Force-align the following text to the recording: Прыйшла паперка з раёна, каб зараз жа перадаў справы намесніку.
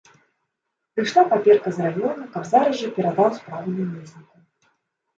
Прыйшла 0.95 1.23
паперка 1.33 1.69
з 1.77 1.87
раёна, 1.89 2.15
каб 2.33 2.51
зараз 2.55 2.73
жа 2.83 2.93
перадаў 2.99 3.29
справы 3.39 3.69
намесніку. 3.79 4.29